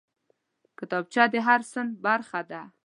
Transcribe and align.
کتابچه 0.77 1.23
د 1.33 1.35
هر 1.47 1.61
صنف 1.71 1.93
برخه 2.05 2.41
ده 2.49 2.61